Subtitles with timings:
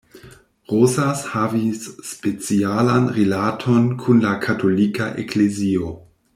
[0.71, 5.97] Rosas havis specialan rilaton kun la Katolika Eklezio.